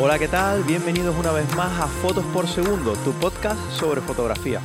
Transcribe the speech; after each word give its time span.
Hola, 0.00 0.16
¿qué 0.16 0.28
tal? 0.28 0.62
Bienvenidos 0.62 1.16
una 1.18 1.32
vez 1.32 1.52
más 1.56 1.80
a 1.80 1.88
Fotos 1.88 2.24
por 2.26 2.46
Segundo, 2.46 2.92
tu 2.98 3.10
podcast 3.14 3.58
sobre 3.72 4.00
fotografía. 4.00 4.60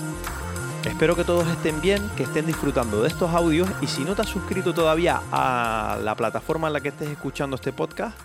Espero 0.86 1.16
que 1.16 1.24
todos 1.24 1.48
estén 1.48 1.82
bien, 1.82 2.08
que 2.16 2.22
estén 2.22 2.46
disfrutando 2.46 3.02
de 3.02 3.08
estos 3.08 3.34
audios 3.34 3.68
y 3.82 3.88
si 3.88 4.04
no 4.04 4.14
te 4.14 4.22
has 4.22 4.30
suscrito 4.30 4.76
todavía 4.76 5.24
a 5.32 5.98
la 6.04 6.14
plataforma 6.16 6.68
en 6.68 6.74
la 6.74 6.82
que 6.82 6.90
estés 6.90 7.10
escuchando 7.10 7.56
este 7.56 7.74
podcast, 7.74 8.16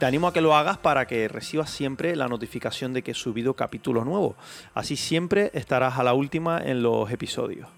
te 0.00 0.06
animo 0.06 0.26
a 0.26 0.32
que 0.32 0.40
lo 0.40 0.56
hagas 0.56 0.78
para 0.78 1.06
que 1.06 1.28
recibas 1.28 1.70
siempre 1.70 2.16
la 2.16 2.26
notificación 2.26 2.92
de 2.92 3.02
que 3.02 3.12
he 3.12 3.14
subido 3.14 3.54
capítulos 3.54 4.04
nuevos. 4.04 4.34
Así 4.74 4.96
siempre 4.96 5.52
estarás 5.54 5.96
a 5.96 6.02
la 6.02 6.12
última 6.12 6.60
en 6.60 6.82
los 6.82 7.08
episodios. 7.12 7.68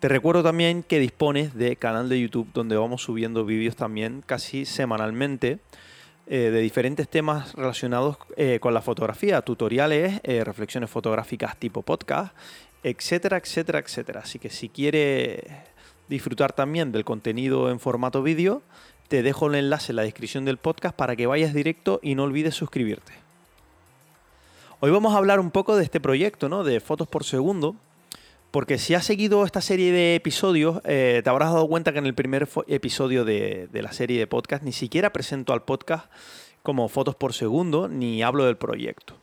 Te 0.00 0.08
recuerdo 0.08 0.42
también 0.42 0.82
que 0.82 0.98
dispones 0.98 1.54
de 1.54 1.76
canal 1.76 2.10
de 2.10 2.20
YouTube 2.20 2.50
donde 2.52 2.76
vamos 2.76 3.02
subiendo 3.02 3.46
vídeos 3.46 3.74
también 3.74 4.22
casi 4.26 4.66
semanalmente 4.66 5.60
eh, 6.28 6.50
de 6.50 6.60
diferentes 6.60 7.08
temas 7.08 7.52
relacionados 7.54 8.16
eh, 8.36 8.58
con 8.60 8.74
la 8.74 8.80
fotografía, 8.80 9.42
tutoriales, 9.42 10.20
eh, 10.22 10.44
reflexiones 10.44 10.88
fotográficas 10.88 11.56
tipo 11.56 11.82
podcast, 11.82 12.34
etcétera, 12.84 13.38
etcétera, 13.38 13.80
etcétera. 13.80 14.20
Así 14.20 14.38
que 14.38 14.48
si 14.48 14.68
quieres 14.68 15.42
disfrutar 16.08 16.52
también 16.52 16.92
del 16.92 17.04
contenido 17.04 17.70
en 17.70 17.80
formato 17.80 18.22
vídeo, 18.22 18.62
te 19.08 19.22
dejo 19.22 19.48
el 19.48 19.56
enlace 19.56 19.92
en 19.92 19.96
la 19.96 20.02
descripción 20.02 20.44
del 20.44 20.58
podcast 20.58 20.94
para 20.94 21.16
que 21.16 21.26
vayas 21.26 21.54
directo 21.54 21.98
y 22.02 22.14
no 22.14 22.22
olvides 22.22 22.54
suscribirte. 22.54 23.12
Hoy 24.78 24.90
vamos 24.90 25.14
a 25.14 25.18
hablar 25.18 25.40
un 25.40 25.50
poco 25.50 25.76
de 25.76 25.84
este 25.84 26.00
proyecto, 26.00 26.48
¿no? 26.48 26.64
De 26.64 26.80
fotos 26.80 27.08
por 27.08 27.24
segundo, 27.24 27.76
porque 28.52 28.76
si 28.76 28.94
has 28.94 29.04
seguido 29.04 29.44
esta 29.46 29.62
serie 29.62 29.92
de 29.92 30.14
episodios, 30.14 30.82
eh, 30.84 31.22
te 31.24 31.30
habrás 31.30 31.52
dado 31.52 31.66
cuenta 31.66 31.92
que 31.92 31.98
en 31.98 32.06
el 32.06 32.14
primer 32.14 32.46
episodio 32.68 33.24
de, 33.24 33.68
la 33.72 33.92
serie 33.92 34.18
de 34.18 34.26
podcast 34.26 34.62
ni 34.62 34.72
siquiera 34.72 35.10
presento 35.10 35.54
al 35.54 35.64
podcast 35.64 36.12
como 36.62 36.88
fotos 36.90 37.16
por 37.16 37.32
segundo, 37.32 37.88
ni 37.88 38.22
hablo 38.22 38.44
del 38.44 38.58
proyecto. 38.58 39.16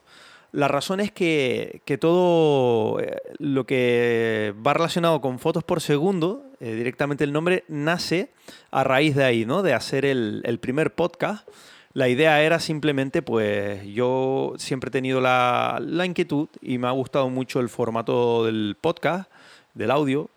La 0.52 0.68
razón 0.68 1.00
es 1.00 1.12
que, 1.12 1.84
todo 2.02 3.00
eh, 3.00 3.18
lo 3.38 3.68
que 3.68 4.56
va 4.66 4.73
relacionado 4.73 5.22
con 5.22 5.38
fotos 5.38 5.64
por 5.64 5.80
segundo, 5.80 6.44
eh, 6.59 6.73
directamente 6.73 7.23
el 7.23 7.31
nombre, 7.31 7.66
nace 7.68 8.31
a 8.72 8.84
raíz 8.84 9.16
de 9.16 9.25
ahí, 9.25 9.46
¿no? 9.46 9.62
De 9.62 9.73
hacer 9.73 10.06
el, 10.06 10.42
el 10.44 10.59
primer 10.59 10.96
podcast 10.96 11.48
la 11.94 12.08
idea 12.08 12.42
era 12.44 12.59
simplemente, 12.59 13.22
pues 13.22 13.84
yo 13.86 14.54
siempre 14.58 14.90
he 14.90 14.92
tenido 14.92 15.22
la, 15.22 15.82
inquietud 16.06 16.48
y 16.62 16.78
me 16.78 16.88
ha 16.88 16.92
gustado 16.92 17.30
mucho 17.30 17.59
el 17.59 17.70
formato 17.70 18.46
del 18.46 18.78
podcast, 18.80 19.30
del 19.73 19.90
audio, 19.90 20.30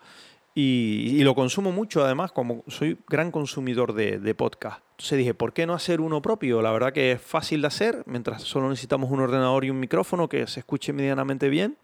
y, 0.55 1.23
lo 1.23 1.35
consumo 1.35 1.73
mucho 1.73 2.05
además, 2.05 2.33
como 2.33 2.63
soy 2.69 2.99
gran 3.09 3.31
consumidor 3.31 3.93
de, 3.95 4.35
podcast. 4.35 4.83
Entonces 4.93 5.19
dije, 5.19 5.35
¿por 5.35 5.53
qué 5.53 5.67
no 5.67 5.75
hacer 5.75 6.01
uno 6.01 6.23
propio? 6.23 6.63
La 6.63 6.73
verdad 6.73 6.93
que 6.93 7.13
es 7.13 7.21
fácil 7.21 7.61
de 7.63 7.69
hacer, 7.69 8.03
mientras 8.07 8.43
solo 8.43 8.69
necesitamos 8.69 9.11
un 9.11 9.21
ordenador 9.21 9.65
y 9.65 9.71
un 9.71 9.81
micrófono 9.81 10.29
que 10.29 10.47
se 10.47 10.61
escuche 10.61 10.93
medianamente 10.93 11.49
bien. 11.49 11.77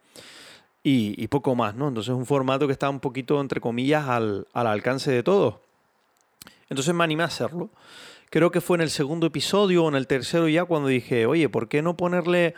Y, 0.82 1.26
poco 1.28 1.54
más, 1.54 1.74
¿no? 1.74 1.88
Entonces 1.88 2.12
es 2.12 2.16
un 2.16 2.24
formato 2.24 2.66
que 2.66 2.72
está 2.72 2.88
un 2.88 3.00
poquito, 3.00 3.38
entre 3.42 3.60
comillas, 3.60 4.08
al, 4.08 4.46
al 4.54 4.66
alcance 4.66 5.10
de 5.10 5.22
todos. 5.22 5.56
Entonces 6.70 6.94
me 6.94 7.04
animé 7.04 7.24
a 7.24 7.26
hacerlo 7.26 7.68
creo 8.30 8.50
que 8.50 8.60
fue 8.60 8.76
en 8.76 8.82
el 8.82 8.90
segundo 8.90 9.26
episodio 9.26 9.84
o 9.84 9.88
en 9.88 9.94
el 9.94 10.06
tercero 10.06 10.48
ya 10.48 10.64
cuando 10.64 10.88
dije, 10.88 11.26
oye, 11.26 11.48
¿por 11.48 11.68
qué 11.68 11.82
no 11.82 11.96
ponerle 11.96 12.54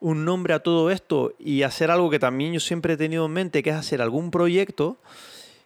un 0.00 0.24
nombre 0.24 0.54
a 0.54 0.60
todo 0.60 0.90
esto 0.90 1.34
y 1.38 1.62
hacer 1.62 1.90
algo 1.90 2.10
que 2.10 2.18
también 2.18 2.52
yo 2.52 2.60
siempre 2.60 2.94
he 2.94 2.96
tenido 2.96 3.26
en 3.26 3.32
mente, 3.32 3.62
que 3.62 3.70
es 3.70 3.76
hacer 3.76 4.00
algún 4.00 4.30
proyecto 4.30 4.98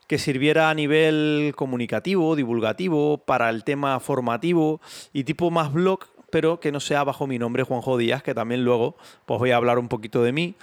que 0.06 0.18
sirviera 0.18 0.70
a 0.70 0.74
nivel 0.74 1.52
comunicativo, 1.56 2.36
divulgativo, 2.36 3.18
para 3.18 3.50
el 3.50 3.64
tema 3.64 3.98
formativo 4.00 4.80
y 5.12 5.24
tipo 5.24 5.50
más 5.50 5.72
blog, 5.72 6.00
pero 6.30 6.60
que 6.60 6.72
no 6.72 6.80
sea 6.80 7.04
bajo 7.04 7.26
mi 7.26 7.38
nombre 7.38 7.62
Juanjo 7.62 7.96
Díaz, 7.96 8.22
que 8.22 8.34
también 8.34 8.64
luego 8.64 8.96
pues 9.26 9.38
voy 9.38 9.50
a 9.50 9.56
hablar 9.56 9.78
un 9.78 9.88
poquito 9.88 10.22
de 10.22 10.32
mí 10.32 10.54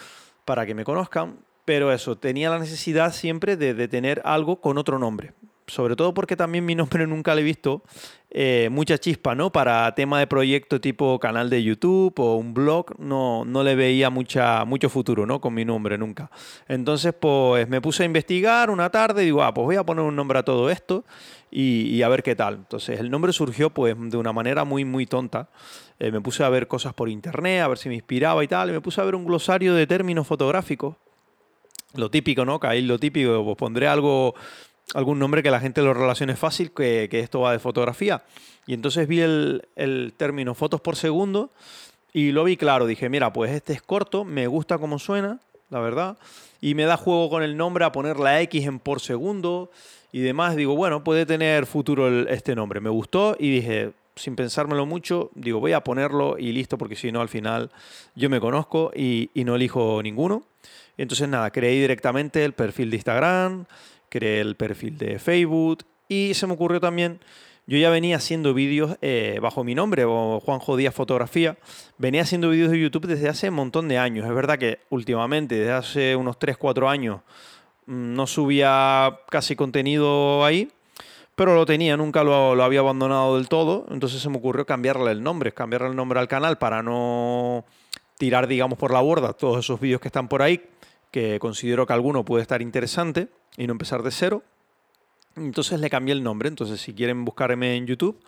para 0.46 0.66
que 0.66 0.76
me 0.76 0.84
conozcan. 0.84 1.38
Pero 1.66 1.92
eso, 1.92 2.18
tenía 2.18 2.50
la 2.50 2.58
necesidad 2.58 3.14
siempre 3.14 3.56
de, 3.56 3.76
de 3.76 3.88
tener 3.88 4.22
algo 4.26 4.60
con 4.60 4.78
otro 4.80 4.98
nombre 4.98 5.34
sobre 5.70 5.96
todo 5.96 6.14
porque 6.14 6.36
también 6.36 6.66
mi 6.66 6.76
nombre 6.76 7.08
nunca 7.08 7.36
le 7.36 7.42
he 7.42 7.44
visto 7.44 7.84
eh, 8.32 8.70
mucha 8.72 9.00
chispa, 9.00 9.34
¿no? 9.34 9.52
Para 9.52 9.94
tema 9.96 10.20
de 10.20 10.28
proyecto 10.28 10.80
tipo 10.80 11.18
canal 11.20 11.50
de 11.50 11.64
YouTube 11.64 12.14
o 12.20 12.36
un 12.36 12.54
blog, 12.54 13.00
no, 13.00 13.44
no 13.44 13.64
le 13.64 13.74
veía 13.74 14.12
mucha, 14.12 14.66
mucho 14.66 14.88
futuro, 14.88 15.26
¿no? 15.26 15.42
Con 15.42 15.56
mi 15.56 15.66
nombre 15.66 15.98
nunca. 15.98 16.30
Entonces, 16.68 17.14
pues 17.20 17.68
me 17.68 17.82
puse 17.82 18.04
a 18.04 18.06
investigar 18.06 18.70
una 18.70 18.92
tarde 18.92 19.24
y 19.24 19.26
digo, 19.26 19.42
ah, 19.42 19.52
pues 19.52 19.66
voy 19.66 19.76
a 19.78 19.84
poner 19.84 20.06
un 20.06 20.16
nombre 20.16 20.38
a 20.38 20.44
todo 20.44 20.70
esto 20.70 21.06
y, 21.50 22.04
a 22.04 22.10
ver 22.10 22.22
qué 22.22 22.36
tal. 22.36 22.56
Entonces, 22.56 23.00
el 23.00 23.10
nombre 23.10 23.34
surgió 23.34 23.72
pues 23.72 23.96
de 23.98 24.18
una 24.18 24.32
manera 24.32 24.64
muy, 24.64 24.86
muy 24.86 25.08
tonta. 25.08 25.50
Eh, 25.98 26.12
me 26.12 26.22
puse 26.22 26.44
a 26.44 26.50
ver 26.50 26.68
cosas 26.68 26.94
por 26.94 27.10
internet, 27.10 27.64
a 27.64 27.68
ver 27.68 27.80
si 27.80 27.90
me 27.90 27.96
inspiraba 27.96 28.44
y 28.44 28.48
tal, 28.48 28.72
me 28.72 28.80
puse 28.80 29.02
a 29.02 29.06
ver 29.06 29.16
un 29.16 29.26
glosario 29.26 29.74
de 29.74 29.88
términos 29.88 30.28
fotográficos. 30.28 30.96
Lo 31.96 32.12
típico, 32.12 32.46
¿no? 32.46 32.60
Ahí 32.62 32.84
lo 32.84 33.00
típico, 33.00 33.44
pues 33.44 33.58
pondré 33.58 33.88
algo 33.88 34.36
algún 34.94 35.20
nombre 35.20 35.44
que 35.44 35.52
la 35.52 35.60
gente 35.60 35.82
lo 35.82 35.94
relacione 35.94 36.36
fácil, 36.36 36.72
que, 36.72 37.08
esto 37.12 37.42
va 37.42 37.52
de 37.52 37.60
fotografía. 37.60 38.24
Y 38.66 38.74
entonces 38.74 39.08
vi 39.08 39.22
el, 39.22 40.14
término 40.18 40.54
fotos 40.54 40.82
por 40.82 40.96
segundo 40.96 41.52
y 42.14 42.32
lo 42.32 42.44
vi 42.44 42.58
claro. 42.58 42.86
Dije, 42.86 43.10
mira, 43.10 43.32
pues 43.34 43.52
este 43.52 43.74
es 43.74 43.82
corto, 43.82 44.26
me 44.26 44.48
gusta 44.48 44.78
cómo 44.78 45.00
suena, 45.00 45.40
la 45.70 45.80
verdad. 45.80 46.18
Y 46.62 46.76
me 46.76 46.84
da 46.84 46.98
juego 46.98 47.30
con 47.30 47.44
el 47.44 47.58
nombre 47.58 47.86
a 47.86 47.92
poner 47.92 48.20
la 48.20 48.42
X 48.42 48.66
en 48.66 48.80
por 48.80 49.00
segundo 49.00 49.72
y 50.12 50.20
demás. 50.20 50.56
Digo, 50.56 50.76
bueno, 50.76 51.04
puede 51.04 51.26
tener 51.26 51.66
futuro 51.66 52.28
este 52.28 52.56
nombre. 52.56 52.82
Me 52.82 52.90
gustó 52.90 53.36
y 53.40 53.52
dije, 53.52 53.94
sin 54.16 54.36
pensármelo 54.36 54.86
mucho, 54.86 55.32
digo, 55.36 55.60
voy 55.60 55.74
a 55.74 55.84
ponerlo 55.84 56.38
y 56.38 56.52
listo, 56.52 56.78
porque 56.78 56.96
si 56.96 57.12
no, 57.12 57.22
al 57.22 57.30
final 57.30 57.72
yo 58.16 58.30
me 58.30 58.40
conozco 58.40 58.92
y, 58.96 59.30
y 59.34 59.46
no 59.46 59.56
elijo 59.56 60.02
ninguno. 60.04 60.44
Entonces, 60.98 61.30
nada, 61.30 61.50
creé 61.52 61.80
directamente 61.80 62.44
el 62.44 62.52
perfil 62.52 62.90
de 62.90 62.98
Instagram, 62.98 63.66
creé 64.10 64.42
el 64.42 64.56
perfil 64.56 64.98
de 64.98 65.20
Facebook 65.20 65.86
y 66.08 66.34
se 66.34 66.48
me 66.48 66.54
ocurrió 66.54 66.80
también, 66.80 67.20
yo 67.70 67.78
ya 67.78 67.92
venía 67.92 68.16
haciendo 68.16 68.56
vídeos 68.56 68.98
eh, 69.04 69.38
bajo 69.44 69.64
mi 69.64 69.76
nombre, 69.76 70.04
Juanjo 70.04 70.76
Díaz 70.76 70.96
Fotografía, 70.96 71.56
venía 72.00 72.24
haciendo 72.24 72.50
vídeos 72.50 72.72
de 72.72 72.82
YouTube 72.82 73.06
desde 73.06 73.30
hace 73.30 73.50
un 73.50 73.56
montón 73.56 73.88
de 73.88 74.00
años. 74.00 74.26
Es 74.26 74.34
verdad 74.34 74.58
que 74.58 74.80
últimamente, 74.90 75.54
desde 75.54 75.74
hace 75.74 76.16
unos 76.16 76.40
3, 76.40 76.58
4 76.58 76.90
años, 76.90 77.22
mm, 77.86 78.16
no 78.16 78.26
subía 78.26 79.20
casi 79.30 79.56
contenido 79.56 80.44
ahí, 80.44 80.72
pero 81.36 81.54
lo 81.54 81.68
tenía, 81.68 81.96
nunca 81.96 82.24
lo, 82.24 82.56
lo, 82.56 82.64
había 82.64 82.80
abandonado 82.80 83.38
del 83.38 83.48
todo, 83.48 83.86
entonces 83.92 84.20
se 84.20 84.30
me 84.30 84.38
ocurrió 84.38 84.66
cambiarle 84.66 85.12
el 85.12 85.22
nombre, 85.22 85.52
cambiarle 85.52 85.90
el 85.90 85.96
nombre 85.96 86.20
al 86.20 86.28
canal 86.28 86.58
para 86.58 86.82
no 86.82 87.66
tirar, 88.18 88.48
digamos, 88.48 88.80
por 88.80 88.92
la 88.92 89.02
borda 89.02 89.34
todos 89.34 89.60
esos 89.60 89.80
vídeos 89.80 90.02
que 90.02 90.08
están 90.08 90.28
por 90.28 90.42
ahí, 90.42 90.60
que 91.12 91.38
considero 91.40 91.86
que 91.86 91.94
alguno 91.94 92.26
puede 92.26 92.42
estar 92.42 92.64
interesante 92.64 93.28
y 93.58 93.68
no 93.68 93.74
empezar 93.74 94.04
de 94.04 94.12
cero. 94.12 94.44
Entonces 95.36 95.80
le 95.80 95.90
cambié 95.90 96.14
el 96.14 96.24
nombre. 96.24 96.50
Entonces, 96.50 96.82
si 96.82 96.94
quieren 96.94 97.24
buscarme 97.26 97.76
en 97.76 97.88
YouTube, 97.88 98.22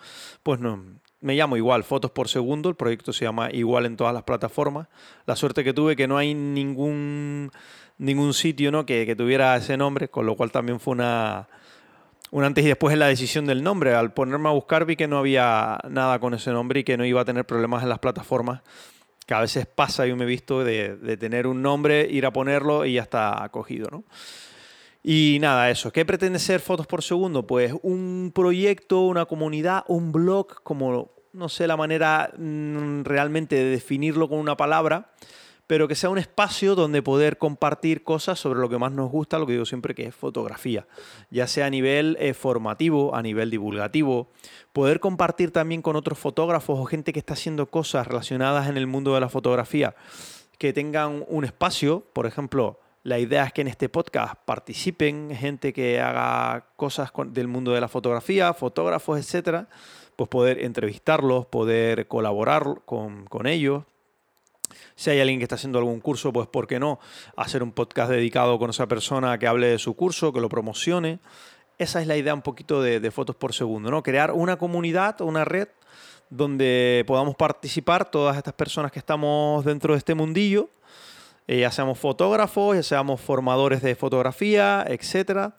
pues 0.44 0.60
no, 0.60 0.84
me 1.22 1.36
llamo 1.36 1.56
igual, 1.56 1.84
fotos 1.84 2.12
por 2.12 2.28
segundo. 2.28 2.70
El 2.70 2.76
proyecto 2.76 3.14
se 3.14 3.26
llama 3.26 3.50
igual 3.52 3.86
en 3.86 3.96
todas 3.96 4.14
las 4.14 4.24
plataformas. 4.24 4.88
La 5.26 5.36
suerte 5.36 5.64
que 5.64 5.74
tuve 5.74 5.96
que 5.96 6.08
no 6.08 6.18
hay 6.18 6.34
ningún, 6.34 7.52
ningún 7.98 8.34
sitio 8.34 8.72
¿no? 8.72 8.86
que, 8.86 9.16
tuviera 9.16 9.56
ese 9.56 9.78
nombre, 9.78 10.10
con 10.10 10.26
lo 10.26 10.36
cual 10.36 10.52
también 10.52 10.80
fue 10.80 10.94
una, 10.94 11.48
un 12.32 12.44
antes 12.44 12.66
y 12.66 12.68
después 12.68 12.94
en 12.94 13.00
la 13.00 13.08
decisión 13.08 13.46
del 13.46 13.64
nombre. 13.64 13.94
Al 13.94 14.14
ponerme 14.14 14.50
a 14.50 14.54
buscar 14.54 14.86
vi 14.86 14.96
que 14.96 15.08
no 15.08 15.18
había 15.20 15.80
nada 15.90 16.20
con 16.20 16.34
ese 16.34 16.52
nombre 16.52 16.82
y 16.82 16.84
que 16.84 16.98
no 16.98 17.06
iba 17.06 17.22
a 17.22 17.26
tener 17.26 17.46
problemas 17.46 17.84
en 17.84 17.90
las 17.90 18.00
plataformas. 18.00 18.62
Que 19.28 19.36
a 19.36 19.42
veces 19.42 19.68
pasa, 19.68 20.08
yo 20.08 20.16
me 20.18 20.24
he 20.24 20.28
visto, 20.28 20.64
de, 20.64 20.98
de 20.98 21.18
tener 21.18 21.46
un 21.46 21.62
nombre, 21.62 22.08
ir 22.10 22.26
a 22.26 22.34
ponerlo 22.34 22.86
y 22.86 22.94
ya 22.94 23.04
está 23.04 23.44
acogido, 23.44 23.88
¿no? 23.92 24.04
Y 25.04 25.40
nada, 25.42 25.70
eso. 25.70 25.92
¿Qué 25.92 26.06
pretende 26.06 26.38
ser 26.38 26.60
Fotos 26.60 26.86
por 26.86 27.02
Segundo? 27.02 27.48
Pues 27.48 27.74
un 27.82 28.32
proyecto, 28.36 29.02
una 29.02 29.26
comunidad, 29.26 29.84
un 29.88 30.12
blog, 30.12 30.62
como 30.64 31.12
no 31.34 31.50
sé 31.50 31.66
la 31.66 31.78
manera 31.78 32.32
mm, 32.38 33.04
realmente 33.04 33.56
de 33.56 33.64
definirlo 33.66 34.30
con 34.30 34.38
una 34.38 34.58
palabra, 34.58 35.12
pero 35.66 35.88
que 35.88 35.96
sea 35.96 36.10
un 36.10 36.18
espacio 36.18 36.76
donde 36.76 37.02
poder 37.02 37.38
compartir 37.38 38.04
cosas 38.04 38.38
sobre 38.38 38.60
lo 38.60 38.68
que 38.68 38.78
más 38.78 38.92
nos 38.92 39.10
gusta, 39.10 39.40
lo 39.40 39.46
que 39.46 39.54
digo 39.54 39.66
siempre 39.66 39.96
que 39.96 40.04
es 40.04 40.14
fotografía, 40.14 40.86
ya 41.30 41.48
sea 41.48 41.68
a 41.68 41.70
nivel 41.70 42.18
eh, 42.20 42.34
formativo, 42.34 43.16
a 43.16 43.22
nivel 43.22 43.50
divulgativo, 43.50 44.30
poder 44.74 45.00
compartir 45.00 45.52
también 45.52 45.82
con 45.82 45.96
otros 45.96 46.20
fotógrafos 46.20 46.78
o 46.78 46.84
gente 46.84 47.14
que 47.14 47.20
está 47.20 47.36
haciendo 47.36 47.68
cosas 47.68 48.06
relacionadas 48.06 48.68
en 48.68 48.76
el 48.76 48.86
mundo 48.86 49.14
de 49.14 49.22
la 49.22 49.30
fotografía, 49.30 49.96
que 50.58 50.74
tengan 50.74 51.24
un 51.30 51.46
espacio, 51.46 52.06
por 52.12 52.26
ejemplo, 52.26 52.81
la 53.04 53.18
idea 53.18 53.46
es 53.46 53.54
que 53.54 53.62
en 53.62 53.68
este 53.68 53.90
podcast 53.90 54.36
participen 54.46 55.36
gente 55.36 55.74
que 55.74 56.00
haga 56.00 56.68
cosas 56.76 57.12
del 57.28 57.48
mundo 57.48 57.72
de 57.72 57.82
la 57.82 57.88
fotografía, 57.88 58.54
fotógrafos, 58.54 59.20
etcétera, 59.20 59.68
pues 60.16 60.30
poder 60.30 60.64
entrevistarlos, 60.64 61.48
poder 61.48 62.08
colaborar 62.08 62.82
con, 62.86 63.26
con 63.26 63.48
ellos. 63.48 63.84
Si 64.96 65.10
hay 65.10 65.20
alguien 65.20 65.40
que 65.40 65.46
está 65.46 65.56
haciendo 65.56 65.80
algún 65.80 66.00
curso, 66.00 66.32
pues 66.32 66.48
¿por 66.48 66.68
qué 66.68 66.80
no? 66.80 67.00
Hacer 67.36 67.64
un 67.64 67.72
podcast 67.72 68.12
dedicado 68.12 68.60
con 68.60 68.70
esa 68.70 68.88
persona 68.88 69.38
que 69.40 69.48
hable 69.48 69.68
de 69.68 69.80
su 69.80 69.96
curso, 69.96 70.32
que 70.32 70.40
lo 70.40 70.48
promocione. 70.48 71.20
Esa 71.78 72.02
es 72.02 72.08
la 72.08 72.16
idea 72.16 72.34
un 72.34 72.44
poquito 72.44 72.82
de, 72.84 73.00
de 73.00 73.12
fotos 73.12 73.36
por 73.36 73.54
segundo, 73.54 73.90
¿no? 73.90 74.04
Crear 74.04 74.32
una 74.32 74.58
comunidad, 74.58 75.20
una 75.22 75.44
red 75.44 75.70
donde 76.30 77.04
podamos 77.08 77.36
participar 77.36 78.10
todas 78.10 78.38
estas 78.38 78.54
personas 78.54 78.92
que 78.92 79.00
estamos 79.00 79.66
dentro 79.66 79.94
de 79.94 79.98
este 79.98 80.14
mundillo, 80.14 80.70
eh, 81.52 81.60
ya 81.60 81.70
seamos 81.70 82.00
fotógrafos, 82.00 82.78
ya 82.78 82.84
seamos 82.84 83.20
formadores 83.20 83.82
de 83.82 83.94
fotografía, 83.96 84.86
etcétera, 84.88 85.58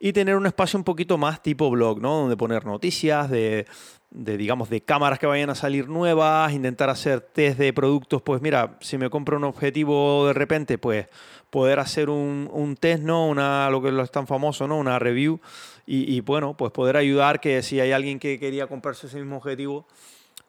y 0.00 0.14
tener 0.14 0.34
un 0.34 0.46
espacio 0.46 0.78
un 0.78 0.84
poquito 0.84 1.18
más 1.18 1.42
tipo 1.42 1.70
blog, 1.70 2.00
¿no? 2.00 2.20
Donde 2.20 2.38
poner 2.38 2.64
noticias 2.64 3.28
de, 3.28 3.66
digamos, 4.10 4.70
de 4.70 4.80
cámaras 4.80 5.18
que 5.18 5.26
vayan 5.26 5.50
a 5.50 5.54
salir 5.54 5.90
nuevas, 5.90 6.54
intentar 6.54 6.88
hacer 6.88 7.20
test 7.20 7.58
de 7.58 7.74
productos, 7.74 8.22
pues 8.22 8.40
mira, 8.40 8.78
si 8.80 8.96
me 8.96 9.10
compro 9.10 9.36
un 9.36 9.44
objetivo 9.44 10.26
de 10.26 10.32
repente, 10.32 10.78
pues 10.78 11.06
poder 11.50 11.80
hacer 11.80 12.08
un, 12.08 12.48
un 12.50 12.74
test, 12.74 13.02
¿no? 13.02 13.26
Una, 13.28 13.68
lo 13.68 13.82
que 13.82 13.90
es 14.00 14.10
tan 14.10 14.26
famoso, 14.26 14.66
¿no? 14.66 14.78
Una 14.78 14.98
review 14.98 15.38
y, 15.86 16.18
bueno, 16.22 16.56
pues 16.56 16.72
poder 16.72 16.96
ayudar 16.96 17.40
que 17.40 17.62
si 17.62 17.78
hay 17.78 17.92
alguien 17.92 18.18
que 18.18 18.40
quería 18.40 18.68
comprarse 18.68 19.06
ese 19.06 19.18
mismo 19.18 19.36
objetivo, 19.36 19.86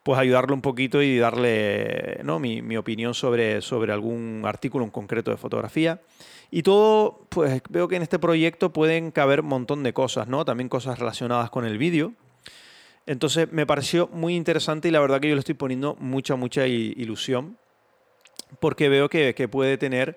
pues 0.08 0.22
ayudarle 0.22 0.54
un 0.54 0.62
poquito 0.62 1.02
y 1.02 1.18
darle 1.18 2.22
¿no? 2.24 2.40
mi, 2.40 2.62
mi, 2.62 2.78
opinión 2.78 3.14
sobre, 3.14 3.62
sobre 3.62 3.92
algún 3.92 4.42
artículo 4.46 4.86
en 4.86 4.90
concreto 4.90 5.32
de 5.32 5.36
fotografía. 5.36 6.00
Y 6.50 6.64
todo, 6.64 7.26
pues 7.28 7.62
veo 7.70 7.90
que 7.90 7.98
en 7.98 8.04
este 8.04 8.18
proyecto 8.18 8.72
pueden 8.72 9.12
caber 9.12 9.42
un 9.42 9.48
montón 9.48 9.84
de 9.84 9.92
cosas, 9.92 10.30
¿no? 10.30 10.46
También 10.46 10.70
cosas 10.70 10.98
relacionadas 10.98 11.50
con 11.50 11.66
el 11.66 11.78
vídeo. 11.78 12.14
Entonces 13.06 13.52
me 13.52 13.66
pareció 13.66 14.08
muy 14.14 14.38
interesante 14.38 14.88
y 14.88 14.92
la 14.92 15.02
verdad 15.02 15.20
que 15.20 15.28
yo 15.28 15.36
le 15.36 15.40
estoy 15.40 15.56
poniendo 15.56 15.98
mucha, 16.00 16.38
mucha 16.38 16.66
ilusión 16.68 17.58
porque 18.62 18.88
veo 18.88 19.10
que, 19.10 19.36
que 19.36 19.50
puede 19.50 19.78
tener 19.78 20.16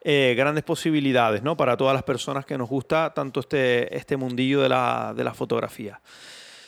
eh, 0.00 0.34
grandes 0.36 0.64
posibilidades 0.64 1.44
¿no? 1.44 1.56
para 1.56 1.76
todas 1.76 1.94
las 1.94 2.02
personas 2.02 2.44
que 2.44 2.58
nos 2.58 2.68
gusta 2.68 3.14
tanto 3.14 3.38
este, 3.38 3.96
este 3.96 4.16
mundillo 4.16 4.62
de 4.62 4.68
la, 4.68 5.14
de 5.16 5.22
la 5.22 5.32
fotografía. 5.32 6.00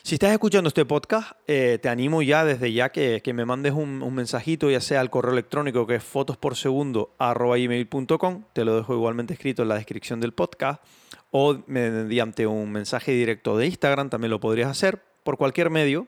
Si 0.02 0.14
estás 0.14 0.32
escuchando 0.32 0.68
este 0.68 0.86
podcast, 0.86 1.32
eh, 1.46 1.78
te 1.80 1.88
animo 1.90 2.22
ya 2.22 2.44
desde 2.44 2.72
ya 2.72 2.88
que, 2.88 3.20
que 3.22 3.34
me 3.34 3.44
mandes 3.44 3.74
un, 3.74 4.02
un, 4.02 4.14
mensajito, 4.14 4.70
ya 4.70 4.80
sea 4.80 5.00
al 5.00 5.10
correo 5.10 5.32
electrónico 5.32 5.86
que 5.86 5.96
es 5.96 6.02
fotosporsegundo.com, 6.02 8.44
te 8.54 8.64
lo 8.64 8.76
dejo 8.76 8.94
igualmente 8.94 9.34
escrito 9.34 9.60
en 9.62 9.68
la 9.68 9.74
descripción 9.74 10.18
del 10.20 10.32
podcast, 10.32 10.82
o 11.30 11.58
mediante 11.66 12.46
un 12.46 12.72
mensaje 12.72 13.12
directo 13.12 13.58
de 13.58 13.66
Instagram, 13.66 14.08
también 14.08 14.30
lo 14.30 14.40
podrías 14.40 14.70
hacer, 14.70 15.02
por 15.22 15.36
cualquier 15.36 15.68
medio. 15.68 16.06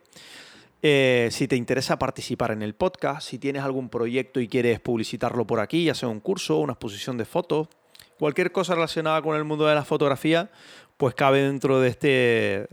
Eh, 0.80 1.28
si 1.30 1.46
te 1.46 1.56
interesa 1.56 1.98
participar 1.98 2.50
en 2.50 2.62
el 2.62 2.74
podcast, 2.74 3.28
si 3.28 3.38
tienes 3.38 3.62
algún 3.62 3.90
proyecto 3.90 4.40
y 4.40 4.48
quieres 4.48 4.80
publicitarlo 4.80 5.46
por 5.46 5.60
aquí, 5.60 5.84
ya 5.84 5.94
sea 5.94 6.08
un 6.08 6.20
curso, 6.20 6.56
una 6.58 6.72
exposición 6.72 7.18
de 7.18 7.26
fotos, 7.26 7.68
cualquier 8.18 8.52
cosa 8.52 8.74
relacionada 8.74 9.20
con 9.20 9.36
el 9.36 9.44
mundo 9.44 9.66
de 9.66 9.74
la 9.74 9.84
fotografía, 9.84 10.50
pues 11.02 11.16
cabe 11.16 11.43
dentro 11.43 11.81
de, 11.81 11.88
este, 11.88 12.69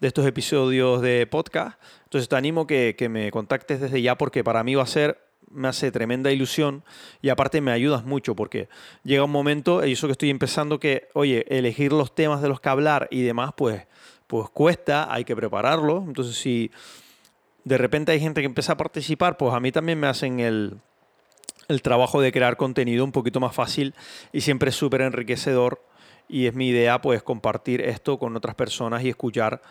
de 0.00 0.08
estos 0.08 0.24
episodios 0.24 1.02
de 1.02 1.26
podcast. 1.26 1.78
Entonces 2.04 2.30
te 2.30 2.34
animo 2.34 2.66
que, 2.66 2.94
que 2.96 3.10
me 3.10 3.30
contactes 3.30 3.78
desde 3.78 4.00
ya 4.00 4.16
porque 4.16 4.42
para 4.42 4.64
mí 4.64 4.74
va 4.74 4.84
a 4.84 4.86
ser 4.86 5.18
me 5.50 5.68
hace 5.68 5.92
tremenda 5.92 6.32
ilusión 6.32 6.82
y 7.20 7.28
aparte 7.28 7.60
me 7.60 7.72
ayudas 7.72 8.02
mucho 8.06 8.34
porque 8.34 8.70
llega 9.02 9.24
un 9.24 9.30
momento, 9.30 9.84
y 9.84 9.92
eso 9.92 10.06
que 10.06 10.12
estoy 10.12 10.30
empezando, 10.30 10.80
que, 10.80 11.08
oye, 11.12 11.44
elegir 11.54 11.92
los 11.92 12.14
temas 12.14 12.40
de 12.40 12.48
los 12.48 12.58
que 12.58 12.70
hablar 12.70 13.06
y 13.10 13.20
demás, 13.20 13.52
pues, 13.54 13.86
pues 14.28 14.48
cuesta, 14.48 15.12
hay 15.12 15.26
que 15.26 15.36
prepararlo. 15.36 16.02
Entonces, 16.06 16.36
si 16.36 16.70
de 17.64 17.76
repente 17.76 18.12
hay 18.12 18.18
gente 18.18 18.40
que 18.40 18.46
empieza 18.46 18.72
a 18.72 18.76
participar, 18.78 19.36
pues 19.36 19.52
a 19.52 19.60
mí 19.60 19.72
también 19.72 20.00
me 20.00 20.06
hacen 20.06 20.40
el, 20.40 20.80
trabajo 21.82 22.22
de 22.22 22.32
crear 22.32 22.56
contenido 22.56 23.04
un 23.04 23.12
poquito 23.12 23.40
más 23.40 23.54
fácil 23.54 23.94
y 24.32 24.40
siempre 24.40 24.70
es 24.70 24.74
súper 24.74 25.02
enriquecedor. 25.02 25.82
Y 26.34 26.48
es 26.48 26.54
mi 26.56 26.70
idea, 26.70 27.00
pues, 27.00 27.22
compartir 27.22 27.80
esto 27.80 28.18
con 28.18 28.34
otras 28.34 28.56
personas 28.56 29.04
y 29.04 29.08
escuchar 29.08 29.62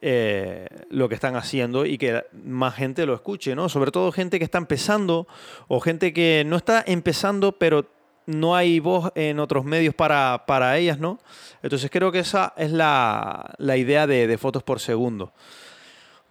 eh, 0.00 0.66
lo 0.90 1.08
que 1.08 1.14
están 1.14 1.36
haciendo 1.36 1.86
y 1.86 1.96
que 1.96 2.24
más 2.32 2.74
gente 2.74 3.06
lo 3.06 3.14
escuche, 3.14 3.54
¿no? 3.54 3.68
Sobre 3.68 3.92
todo 3.92 4.10
gente 4.10 4.40
que 4.40 4.44
está 4.44 4.58
empezando 4.58 5.28
o 5.68 5.78
gente 5.78 6.12
que 6.12 6.42
no 6.44 6.56
está 6.56 6.82
empezando, 6.84 7.52
pero 7.52 7.86
no 8.26 8.56
hay 8.56 8.80
voz 8.80 9.12
en 9.14 9.38
otros 9.38 9.64
medios 9.64 9.94
para, 9.94 10.42
para 10.44 10.76
ellas, 10.76 10.98
¿no? 10.98 11.20
Entonces 11.62 11.88
creo 11.88 12.10
que 12.10 12.18
esa 12.18 12.52
es 12.56 12.72
la, 12.72 13.54
idea 13.76 14.08
de, 14.08 14.26
de 14.26 14.38
fotos 14.38 14.64
por 14.64 14.80
segundo. 14.80 15.32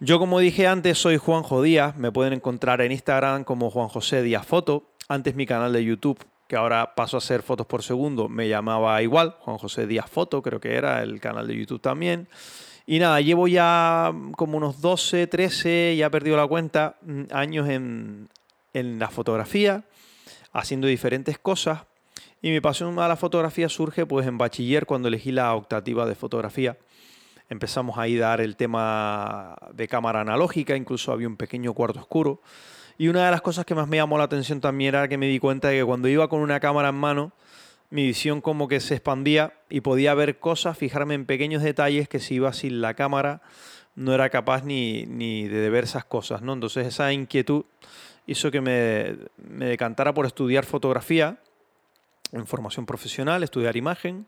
Yo, 0.00 0.18
como 0.18 0.38
dije 0.38 0.66
antes, 0.66 0.98
soy 0.98 1.16
Juanjo 1.16 1.62
Díaz. 1.62 1.96
Me 1.96 2.12
pueden 2.12 2.34
encontrar 2.34 2.82
en 2.82 2.92
Instagram 2.92 3.42
como 3.42 3.70
Juan 3.70 3.88
José 3.88 4.22
Díaz 4.22 4.46
Foto. 4.46 4.90
Antes 5.08 5.34
mi 5.34 5.46
canal 5.46 5.72
de 5.72 5.82
YouTube, 5.82 6.18
que 6.48 6.56
ahora 6.56 6.94
paso 6.96 7.16
a 7.16 7.18
hacer 7.18 7.42
fotos 7.42 7.66
por 7.66 7.82
segundo, 7.82 8.28
me 8.28 8.48
llamaba 8.48 9.00
igual, 9.02 9.36
Juan 9.40 9.58
José 9.58 9.86
Díaz 9.86 10.10
Foto, 10.10 10.42
creo 10.42 10.60
que 10.60 10.74
era 10.74 11.02
el 11.02 11.20
canal 11.20 11.46
de 11.46 11.56
YouTube 11.56 11.80
también. 11.80 12.26
Y 12.86 12.98
nada, 12.98 13.20
llevo 13.20 13.46
ya 13.46 14.12
como 14.34 14.56
unos 14.56 14.80
12, 14.80 15.26
13, 15.26 15.94
ya 15.96 16.06
he 16.06 16.10
perdido 16.10 16.36
la 16.36 16.46
cuenta, 16.46 16.96
mm, 17.02 17.24
años 17.30 17.68
en, 17.68 18.28
en 18.72 18.98
la 18.98 19.10
fotografía, 19.10 19.84
haciendo 20.52 20.86
diferentes 20.88 21.38
cosas. 21.38 21.82
Y 22.42 22.50
mi 22.50 22.60
pasión 22.60 22.98
a 22.98 23.06
la 23.06 23.16
fotografía 23.16 23.68
surge 23.68 24.06
pues 24.06 24.26
en 24.26 24.38
bachiller 24.38 24.86
cuando 24.86 25.08
elegí 25.08 25.30
la 25.30 25.54
optativa 25.54 26.06
de 26.06 26.14
fotografía 26.14 26.78
empezamos 27.48 27.98
ahí 27.98 28.18
a 28.18 28.20
dar 28.20 28.40
el 28.40 28.56
tema 28.56 29.56
de 29.72 29.88
cámara 29.88 30.20
analógica, 30.20 30.76
incluso 30.76 31.12
había 31.12 31.28
un 31.28 31.36
pequeño 31.36 31.72
cuarto 31.72 32.00
oscuro. 32.00 32.40
Y 32.98 33.08
una 33.08 33.24
de 33.24 33.30
las 33.30 33.40
cosas 33.40 33.64
que 33.64 33.76
más 33.76 33.86
me 33.86 33.96
llamó 33.96 34.18
la 34.18 34.24
atención 34.24 34.60
también 34.60 34.94
era 34.94 35.08
que 35.08 35.16
me 35.16 35.28
di 35.28 35.38
cuenta 35.38 35.68
de 35.68 35.78
que 35.78 35.84
cuando 35.84 36.08
iba 36.08 36.28
con 36.28 36.40
una 36.40 36.58
cámara 36.58 36.88
en 36.88 36.96
mano, 36.96 37.32
mi 37.90 38.04
visión 38.04 38.40
como 38.40 38.66
que 38.66 38.80
se 38.80 38.94
expandía 38.94 39.54
y 39.70 39.80
podía 39.80 40.12
ver 40.14 40.38
cosas, 40.40 40.76
fijarme 40.76 41.14
en 41.14 41.24
pequeños 41.24 41.62
detalles 41.62 42.08
que 42.08 42.18
si 42.18 42.34
iba 42.34 42.52
sin 42.52 42.80
la 42.80 42.94
cámara 42.94 43.40
no 43.94 44.12
era 44.12 44.30
capaz 44.30 44.64
ni, 44.64 45.06
ni 45.06 45.46
de 45.46 45.70
ver 45.70 45.84
esas 45.84 46.04
cosas. 46.04 46.42
¿no? 46.42 46.52
Entonces 46.52 46.86
esa 46.86 47.12
inquietud 47.12 47.64
hizo 48.26 48.50
que 48.50 48.60
me, 48.60 49.16
me 49.36 49.66
decantara 49.66 50.12
por 50.12 50.26
estudiar 50.26 50.64
fotografía 50.64 51.38
en 52.32 52.46
formación 52.46 52.84
profesional, 52.84 53.42
estudiar 53.42 53.76
imagen 53.76 54.26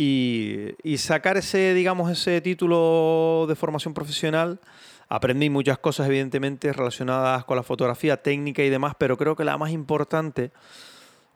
y, 0.00 0.96
sacar 0.98 1.36
ese, 1.36 1.74
digamos, 1.74 2.08
ese 2.08 2.40
título 2.40 3.46
de 3.48 3.56
formación 3.56 3.94
profesional. 3.94 4.60
Aprendí 5.08 5.48
muchas 5.48 5.78
cosas, 5.78 6.06
evidentemente, 6.08 6.72
relacionadas 6.72 7.44
con 7.44 7.56
la 7.56 7.62
fotografía 7.62 8.18
técnica 8.18 8.62
y 8.62 8.68
demás, 8.68 8.94
pero 8.98 9.16
creo 9.16 9.36
que 9.36 9.44
la 9.44 9.56
más 9.56 9.70
importante 9.70 10.50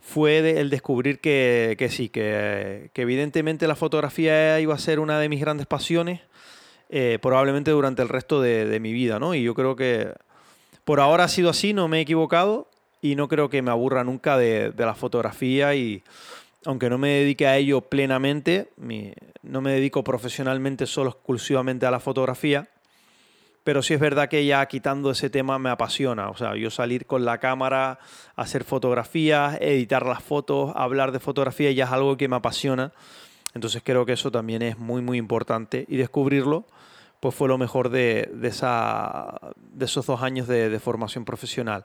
fue 0.01 0.61
el 0.61 0.69
descubrir 0.69 1.21
que, 1.21 1.89
sí, 1.91 2.09
que, 2.09 2.91
evidentemente 2.95 3.67
la 3.67 3.77
fotografía 3.77 4.61
iba 4.61 4.75
a 4.75 4.79
ser 4.79 5.01
una 5.01 5.19
de 5.19 5.29
mis 5.29 5.41
grandes 5.41 5.67
pasiones, 5.67 6.21
eh, 6.91 7.19
probablemente 7.23 7.71
durante 7.71 8.03
el 8.03 8.09
resto 8.09 8.43
de, 8.43 8.79
mi 8.81 8.93
vida, 8.93 9.19
¿no? 9.19 9.35
Y 9.35 9.43
yo 9.43 9.55
creo 9.55 9.75
que 9.77 10.13
por 10.85 11.01
ahora 11.01 11.25
ha 11.25 11.29
sido 11.29 11.49
así, 11.49 11.73
no 11.73 11.89
me 11.89 11.99
he 11.99 12.01
equivocado 12.03 12.69
y 13.01 13.15
no 13.15 13.29
creo 13.29 13.49
que 13.49 13.63
me 13.63 13.71
aburra 13.71 14.05
nunca 14.05 14.37
de, 14.37 14.73
de 14.73 14.85
la 14.85 14.95
fotografía 14.95 15.75
y 15.75 16.03
aunque 16.67 16.91
no 16.91 16.99
me 16.99 17.09
dedique 17.09 17.47
a 17.47 17.57
ello 17.57 17.81
plenamente, 17.81 18.69
no 19.43 19.61
me 19.61 19.73
dedico 19.73 20.05
profesionalmente 20.05 20.87
solo 20.87 21.11
exclusivamente 21.11 21.87
a 21.87 21.91
la 21.91 22.01
fotografía, 22.01 22.69
pero 23.65 23.83
sí 23.83 23.95
es 23.95 24.01
verdad 24.01 24.29
que 24.29 24.45
ya 24.45 24.65
quitando 24.67 25.11
ese 25.11 25.31
tema 25.31 25.59
me 25.59 25.71
apasiona. 25.71 26.31
O 26.31 26.37
sea, 26.37 26.57
yo 26.57 26.71
salir 26.71 27.07
con 27.07 27.25
la 27.25 27.39
cámara, 27.39 27.99
hacer 28.37 28.65
fotografías, 28.65 29.59
editar 29.61 30.07
las 30.07 30.23
fotos, 30.23 30.73
hablar 30.75 31.13
de 31.13 31.21
fotografía 31.21 31.71
ya 31.73 31.85
es 31.85 31.93
algo 31.93 32.17
que 32.17 32.29
me 32.29 32.37
apasiona. 32.37 32.93
Entonces 33.55 33.83
creo 33.85 34.07
que 34.07 34.15
eso 34.15 34.31
también 34.31 34.63
es 34.63 34.79
muy, 34.79 35.03
muy 35.03 35.19
importante. 35.19 35.85
Y 35.89 35.97
descubrirlo, 35.97 36.67
pues 37.21 37.35
fue 37.35 37.49
lo 37.49 37.59
mejor 37.59 37.89
de, 37.91 38.31
esa, 38.43 39.39
de 39.57 39.85
esos 39.85 40.07
dos 40.07 40.23
años 40.23 40.49
de 40.49 40.79
formación 40.81 41.25
profesional. 41.25 41.85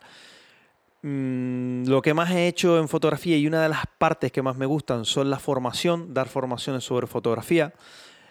Mm, 1.03 1.87
lo 1.87 2.01
que 2.01 2.13
más 2.13 2.31
he 2.31 2.47
hecho 2.47 2.79
en 2.79 2.87
fotografía 2.87 3.37
y 3.37 3.47
una 3.47 3.61
de 3.61 3.69
las 3.69 3.85
partes 3.97 4.31
que 4.31 4.41
más 4.41 4.57
me 4.57 4.65
gustan 4.65 5.05
son 5.05 5.29
la 5.29 5.39
formación, 5.39 6.13
dar 6.13 6.27
formaciones 6.27 6.83
sobre 6.83 7.07
fotografía. 7.07 7.73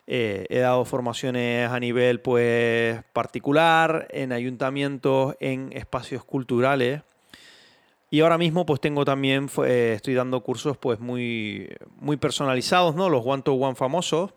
Eh, 0.07 0.47
he 0.51 0.59
dado 0.61 0.85
formaciones 0.85 1.69
a 1.69 1.81
nivel 1.81 2.21
pues, 2.21 3.03
particular, 3.13 4.07
en 4.11 4.33
ayuntamientos, 4.33 5.37
en 5.41 5.73
espacios 5.73 6.25
culturales. 6.25 7.03
Y 8.09 8.21
ahora 8.21 8.39
mismo 8.39 8.65
pues 8.65 8.81
tengo 8.81 9.05
también, 9.05 9.51
eh, 9.65 9.95
estoy 9.97 10.15
dando 10.15 10.41
cursos 10.43 10.77
pues 10.79 11.01
muy, 11.01 11.69
muy 11.97 12.17
personalizados, 12.17 12.95
¿no? 12.95 13.09
Los 13.09 13.27
one 13.27 13.43
to 13.43 13.55
one 13.55 13.75
famosos. 13.75 14.33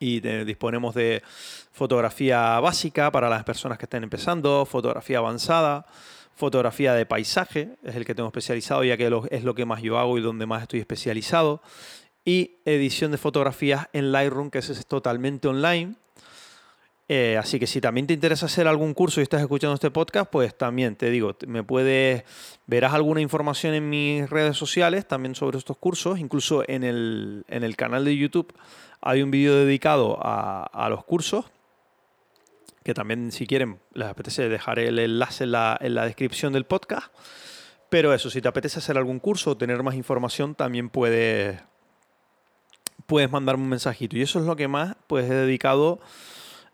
Y 0.00 0.20
disponemos 0.20 0.96
de 0.96 1.22
fotografía 1.70 2.58
básica 2.58 3.12
para 3.12 3.28
las 3.28 3.44
personas 3.44 3.78
que 3.78 3.84
estén 3.84 4.02
empezando, 4.02 4.66
fotografía 4.66 5.18
avanzada, 5.18 5.86
fotografía 6.34 6.94
de 6.94 7.06
paisaje, 7.06 7.76
es 7.84 7.94
el 7.94 8.04
que 8.04 8.14
tengo 8.14 8.26
especializado, 8.26 8.82
ya 8.82 8.96
que 8.96 9.10
es 9.30 9.44
lo 9.44 9.54
que 9.54 9.64
más 9.64 9.80
yo 9.80 9.98
hago 9.98 10.18
y 10.18 10.22
donde 10.22 10.44
más 10.44 10.62
estoy 10.62 10.80
especializado. 10.80 11.62
Y 12.24 12.58
edición 12.64 13.10
de 13.10 13.18
fotografías 13.18 13.88
en 13.92 14.12
Lightroom, 14.12 14.50
que 14.50 14.58
es 14.58 14.86
totalmente 14.86 15.48
online. 15.48 15.96
Eh, 17.08 17.36
así 17.36 17.58
que 17.58 17.66
si 17.66 17.80
también 17.80 18.06
te 18.06 18.14
interesa 18.14 18.46
hacer 18.46 18.66
algún 18.66 18.94
curso 18.94 19.20
y 19.20 19.24
estás 19.24 19.40
escuchando 19.40 19.74
este 19.74 19.90
podcast, 19.90 20.30
pues 20.30 20.56
también 20.56 20.96
te 20.96 21.10
digo, 21.10 21.36
me 21.46 21.62
puedes, 21.62 22.24
verás 22.66 22.94
alguna 22.94 23.20
información 23.20 23.74
en 23.74 23.90
mis 23.90 24.30
redes 24.30 24.56
sociales 24.56 25.06
también 25.06 25.34
sobre 25.34 25.58
estos 25.58 25.76
cursos, 25.76 26.20
incluso 26.20 26.62
en 26.68 26.84
el, 26.84 27.74
canal 27.76 28.04
de 28.04 28.16
YouTube 28.16 28.54
hay 29.00 29.20
un 29.20 29.30
vídeo 29.30 29.56
dedicado 29.56 30.18
a, 30.22 30.62
a 30.62 30.88
los 30.88 31.04
cursos 31.04 31.44
que 32.82 32.94
también 32.94 33.30
si 33.32 33.46
quieren 33.46 33.80
les 33.92 34.08
apetece 34.08 34.48
dejaré 34.48 34.88
el 34.88 34.98
enlace 34.98 35.44
en 35.44 35.52
la, 35.52 35.78
en 35.80 35.94
la 35.94 36.04
descripción 36.04 36.52
del 36.52 36.64
podcast. 36.64 37.12
Pero 37.88 38.14
eso, 38.14 38.30
si 38.30 38.40
te 38.40 38.48
apetece 38.48 38.78
hacer 38.78 38.96
algún 38.96 39.18
curso 39.18 39.50
o 39.50 39.56
tener 39.56 39.82
más 39.82 39.94
información, 39.94 40.54
también 40.54 40.88
puedes, 40.88 41.60
puedes 43.12 43.30
mandarme 43.30 43.64
un 43.64 43.68
mensajito. 43.68 44.16
Y 44.16 44.22
eso 44.22 44.38
es 44.38 44.46
lo 44.46 44.56
que 44.56 44.68
más 44.68 44.96
pues, 45.06 45.30
he 45.30 45.34
dedicado 45.34 46.00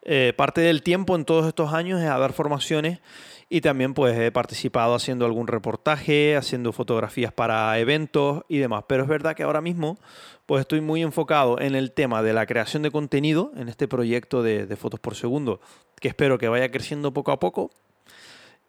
eh, 0.02 0.32
parte 0.36 0.60
del 0.60 0.84
tiempo 0.84 1.16
en 1.16 1.24
todos 1.24 1.48
estos 1.48 1.72
años 1.72 2.00
es 2.00 2.08
a 2.08 2.16
dar 2.16 2.32
formaciones 2.32 3.00
y 3.48 3.60
también 3.60 3.92
pues 3.92 4.16
he 4.16 4.30
participado 4.30 4.94
haciendo 4.94 5.24
algún 5.24 5.48
reportaje, 5.48 6.36
haciendo 6.36 6.72
fotografías 6.72 7.32
para 7.32 7.76
eventos 7.80 8.44
y 8.46 8.58
demás. 8.58 8.84
Pero 8.86 9.02
es 9.02 9.08
verdad 9.08 9.34
que 9.34 9.42
ahora 9.42 9.60
mismo 9.60 9.98
pues 10.46 10.60
estoy 10.60 10.80
muy 10.80 11.02
enfocado 11.02 11.60
en 11.60 11.74
el 11.74 11.90
tema 11.90 12.22
de 12.22 12.32
la 12.32 12.46
creación 12.46 12.84
de 12.84 12.92
contenido, 12.92 13.50
en 13.56 13.68
este 13.68 13.88
proyecto 13.88 14.44
de, 14.44 14.64
de 14.66 14.76
fotos 14.76 15.00
por 15.00 15.16
segundo, 15.16 15.60
que 15.98 16.06
espero 16.06 16.38
que 16.38 16.46
vaya 16.46 16.70
creciendo 16.70 17.12
poco 17.12 17.32
a 17.32 17.40
poco. 17.40 17.72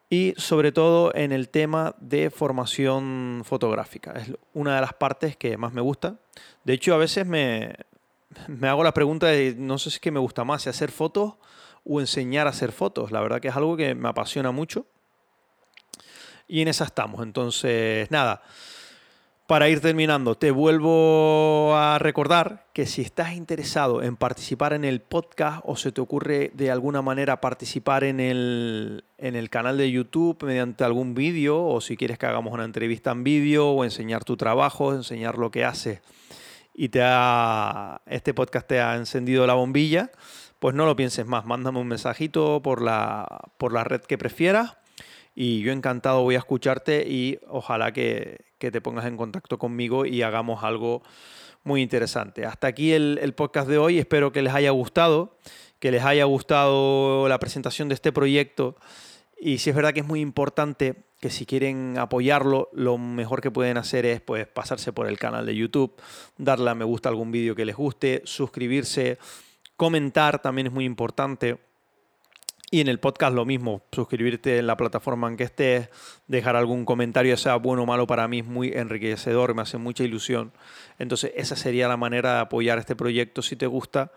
Y 0.09 0.33
sobre 0.37 0.71
todo 0.71 1.13
en 1.13 1.31
el 1.31 1.49
tema 1.49 1.95
de 1.99 2.31
formación 2.31 3.43
fotográfica. 3.45 4.13
Es 4.13 4.31
una 4.53 4.75
de 4.75 4.81
las 4.81 4.93
partes 4.93 5.37
que 5.37 5.55
más 5.57 5.71
me 5.71 5.81
gusta. 5.81 6.15
De 6.63 6.73
hecho, 6.73 6.95
a 6.95 6.97
veces 6.97 7.27
me, 7.27 7.75
me 8.47 8.67
hago 8.67 8.83
la 8.83 8.93
pregunta 8.93 9.27
de 9.27 9.55
no 9.55 9.77
sé 9.77 9.91
si 9.91 9.95
es 9.95 9.99
que 9.99 10.11
me 10.11 10.19
gusta 10.19 10.43
más, 10.43 10.65
hacer 10.67 10.91
fotos 10.91 11.35
o 11.83 11.99
enseñar 11.99 12.47
a 12.47 12.51
hacer 12.51 12.71
fotos. 12.71 13.11
La 13.11 13.21
verdad 13.21 13.39
que 13.39 13.49
es 13.49 13.55
algo 13.55 13.77
que 13.77 13.95
me 13.95 14.09
apasiona 14.09 14.51
mucho. 14.51 14.85
Y 16.47 16.61
en 16.61 16.67
esa 16.67 16.85
estamos. 16.85 17.21
Entonces, 17.23 18.09
nada. 18.09 18.41
Para 19.49 19.67
ir 19.67 19.79
terminando, 19.79 20.35
te 20.35 20.51
vuelvo 20.51 21.75
a 21.75 21.97
recordar 21.97 22.67
que 22.71 22.85
si 22.85 23.01
estás 23.01 23.33
interesado 23.33 24.03
en 24.03 24.15
participar 24.15 24.73
en 24.73 24.85
el 24.85 25.01
podcast 25.01 25.63
o 25.65 25.75
se 25.75 25.91
te 25.91 26.01
ocurre 26.01 26.51
de 26.53 26.69
alguna 26.69 27.01
manera 27.01 27.41
participar 27.41 28.03
en 28.03 28.19
el, 28.19 29.05
en 29.17 29.35
el 29.35 29.49
canal 29.49 29.75
de 29.79 29.89
YouTube 29.89 30.43
mediante 30.43 30.83
algún 30.83 31.15
vídeo 31.15 31.65
o 31.65 31.81
si 31.81 31.97
quieres 31.97 32.19
que 32.19 32.27
hagamos 32.27 32.53
una 32.53 32.63
entrevista 32.63 33.09
en 33.09 33.23
vídeo 33.23 33.71
o 33.71 33.83
enseñar 33.83 34.23
tu 34.23 34.37
trabajo, 34.37 34.93
enseñar 34.93 35.39
lo 35.39 35.49
que 35.49 35.65
haces 35.65 36.01
y 36.75 36.89
te 36.89 37.01
ha, 37.03 38.01
este 38.05 38.35
podcast 38.35 38.67
te 38.67 38.79
ha 38.81 38.97
encendido 38.97 39.47
la 39.47 39.55
bombilla, 39.55 40.11
pues 40.59 40.75
no 40.75 40.85
lo 40.85 40.95
pienses 40.95 41.25
más, 41.25 41.47
mándame 41.47 41.79
un 41.79 41.87
mensajito 41.87 42.61
por 42.61 42.83
la, 42.83 43.49
por 43.57 43.73
la 43.73 43.83
red 43.83 44.01
que 44.01 44.19
prefieras 44.19 44.77
y 45.33 45.61
yo 45.61 45.71
encantado 45.71 46.21
voy 46.21 46.35
a 46.35 46.37
escucharte 46.37 47.07
y 47.07 47.39
ojalá 47.47 47.93
que, 48.59 48.71
te 48.71 48.81
pongas 48.81 49.05
en 49.05 49.17
contacto 49.17 49.57
conmigo 49.57 50.05
y 50.05 50.21
hagamos 50.21 50.63
algo 50.63 51.01
muy 51.63 51.81
interesante. 51.81 52.45
Hasta 52.45 52.67
aquí 52.67 52.91
el, 52.91 53.33
podcast 53.35 53.67
de 53.67 53.77
hoy, 53.77 53.99
espero 53.99 54.31
que 54.31 54.41
les 54.41 54.53
haya 54.53 54.71
gustado, 54.71 55.37
que 55.79 55.91
les 55.91 56.03
haya 56.03 56.25
gustado 56.25 57.27
la 57.27 57.39
presentación 57.39 57.89
de 57.89 57.95
este 57.95 58.11
proyecto 58.11 58.75
y 59.39 59.59
si 59.59 59.69
es 59.69 59.75
verdad 59.75 59.93
que 59.93 60.01
es 60.01 60.05
muy 60.05 60.19
importante 60.19 61.05
que 61.21 61.29
si 61.29 61.45
quieren 61.45 61.97
apoyarlo, 61.97 62.69
lo 62.73 62.97
mejor 62.97 63.41
que 63.41 63.51
pueden 63.51 63.77
hacer 63.77 64.05
es 64.05 64.21
pues, 64.21 64.47
pasarse 64.47 64.93
por 64.93 65.07
el 65.07 65.17
canal 65.17 65.45
de 65.45 65.55
YouTube, 65.55 65.95
darle 66.37 66.69
a 66.69 66.75
me 66.75 66.85
gusta 66.85 67.09
a 67.09 67.11
algún 67.11 67.31
vídeo 67.31 67.55
que 67.55 67.65
les 67.65 67.75
guste, 67.75 68.21
suscribirse, 68.25 69.17
comentar 69.75 70.41
también 70.41 70.67
es 70.67 70.73
muy 70.73 70.85
importante. 70.85 71.59
Y 72.71 72.81
en 72.81 72.88
el 72.88 72.99
podcast 72.99 73.33
lo 73.33 73.45
mismo, 73.45 73.81
suscribirte 73.91 74.59
en 74.59 74.67
la 74.67 74.77
plataforma 74.77 75.27
en 75.27 75.38
que 75.38 75.43
estés, 75.43 75.89
dejar 76.27 76.55
algún 76.55 76.85
comentario, 76.85 77.35
sea 77.35 77.55
bueno 77.55 77.83
o 77.83 77.85
malo, 77.88 78.05
para 78.05 78.27
mí 78.27 78.39
es 78.39 78.45
muy 78.45 78.71
enriquecedor, 78.73 79.55
me 79.55 79.63
hace 79.63 79.79
mucha 79.79 80.03
ilusión. 80.03 80.51
Entonces 80.99 81.31
esa 81.35 81.55
sería 81.55 81.88
la 81.88 81.97
manera 81.97 82.35
de 82.35 82.39
apoyar 82.41 82.77
este 82.77 82.95
proyecto 82.95 83.41
si 83.41 83.55
te 83.55 83.65
gusta 83.65 84.11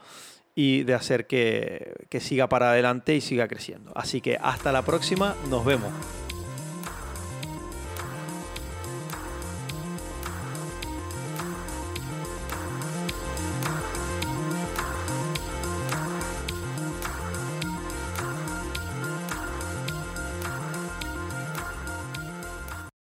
y 0.54 0.82
de 0.82 0.92
hacer 0.92 1.26
que, 1.26 1.94
que 2.10 2.20
siga 2.20 2.48
para 2.50 2.72
adelante 2.72 3.14
y 3.14 3.22
siga 3.22 3.48
creciendo. 3.48 3.90
Así 3.94 4.20
que 4.20 4.36
hasta 4.36 4.70
la 4.70 4.82
próxima, 4.82 5.34
nos 5.48 5.64
vemos. 5.64 5.90